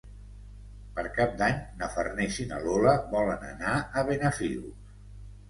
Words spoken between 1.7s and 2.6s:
na Farners i na